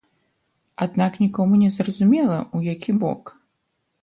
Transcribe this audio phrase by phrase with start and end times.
[0.85, 3.23] Аднак нікому не зразумела, у які бок.